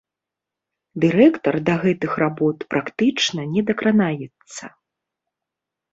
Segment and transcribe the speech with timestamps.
[1.01, 4.63] Дырэктар да гэтых работ практычна не дакранаецца.